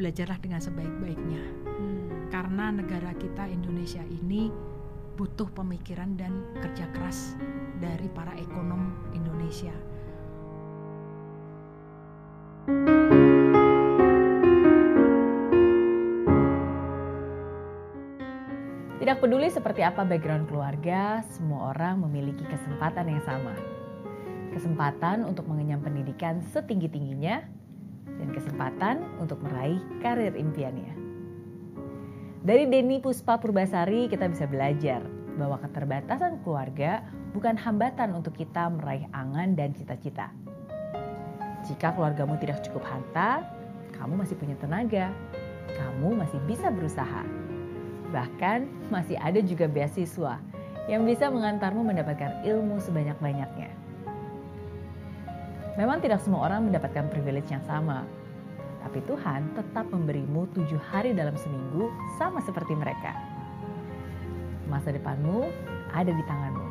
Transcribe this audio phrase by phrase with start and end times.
[0.00, 1.44] belajarlah dengan sebaik-baiknya.
[1.68, 2.32] Hmm.
[2.32, 4.48] Karena negara kita Indonesia ini
[5.20, 6.32] butuh pemikiran dan
[6.64, 7.36] kerja keras
[7.76, 9.76] dari para ekonom Indonesia.
[18.96, 23.52] Tidak peduli seperti apa background keluarga, semua orang memiliki kesempatan yang sama.
[24.56, 27.59] Kesempatan untuk mengenyam pendidikan setinggi-tingginya
[28.40, 30.96] kesempatan untuk meraih karir impiannya.
[32.40, 35.04] Dari Denny Puspa Purbasari kita bisa belajar
[35.36, 37.04] bahwa keterbatasan keluarga
[37.36, 40.32] bukan hambatan untuk kita meraih angan dan cita-cita.
[41.68, 43.44] Jika keluargamu tidak cukup harta,
[43.92, 45.12] kamu masih punya tenaga,
[45.76, 47.22] kamu masih bisa berusaha.
[48.10, 50.40] Bahkan masih ada juga beasiswa
[50.88, 53.70] yang bisa mengantarmu mendapatkan ilmu sebanyak-banyaknya.
[55.78, 58.02] Memang tidak semua orang mendapatkan privilege yang sama,
[58.80, 63.12] tapi Tuhan tetap memberimu tujuh hari dalam seminggu sama seperti mereka.
[64.66, 65.50] Masa depanmu
[65.92, 66.66] ada di tanganmu.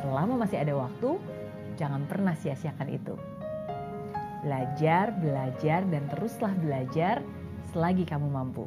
[0.00, 1.20] Selama masih ada waktu,
[1.76, 3.14] jangan pernah sia-siakan itu.
[4.40, 7.20] Belajar, belajar, dan teruslah belajar
[7.70, 8.64] selagi kamu mampu.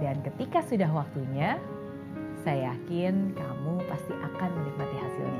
[0.00, 1.60] Dan ketika sudah waktunya,
[2.40, 5.39] saya yakin kamu pasti akan menikmati hasilnya.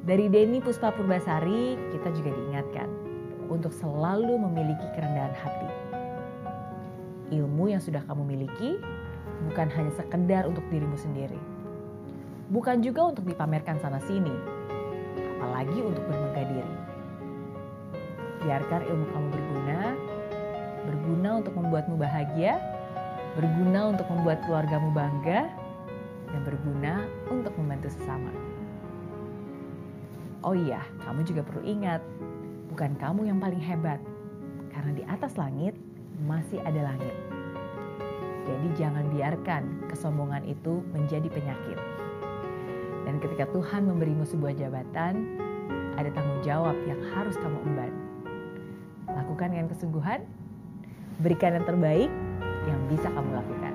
[0.00, 2.88] Dari Denny Puspa Purbasari, kita juga diingatkan
[3.52, 5.70] untuk selalu memiliki kerendahan hati.
[7.36, 8.80] Ilmu yang sudah kamu miliki
[9.50, 11.36] bukan hanya sekedar untuk dirimu sendiri.
[12.50, 14.32] Bukan juga untuk dipamerkan sana-sini,
[15.36, 16.76] apalagi untuk bermegah diri.
[18.40, 19.80] Biarkan ilmu kamu berguna
[20.84, 22.56] berguna untuk membuatmu bahagia,
[23.36, 25.48] berguna untuk membuat keluargamu bangga,
[26.30, 28.32] dan berguna untuk membantu sesama.
[30.40, 32.00] Oh iya, kamu juga perlu ingat,
[32.72, 34.00] bukan kamu yang paling hebat,
[34.72, 35.76] karena di atas langit
[36.24, 37.12] masih ada langit.
[38.48, 41.76] Jadi jangan biarkan kesombongan itu menjadi penyakit.
[43.04, 45.36] Dan ketika Tuhan memberimu sebuah jabatan,
[46.00, 47.92] ada tanggung jawab yang harus kamu emban.
[49.12, 50.24] Lakukan dengan kesungguhan,
[51.20, 52.08] berikan yang terbaik
[52.64, 53.74] yang bisa kamu lakukan.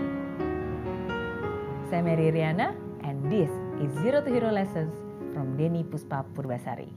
[1.94, 2.74] Saya Mary Riana,
[3.06, 5.05] and this is Zero to Hero Lessons
[5.36, 6.88] from Denny Puspa Purbasari.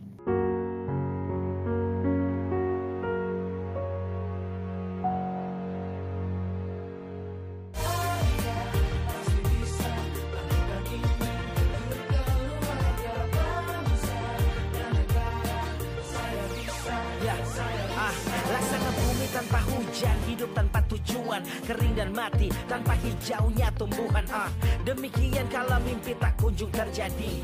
[19.29, 24.27] Tanpa hujan, hidup tanpa tujuan, kering dan mati tanpa hijaunya tumbuhan.
[24.35, 24.51] Ah,
[24.83, 27.39] demikian kalau mimpi tak kunjung terjadi.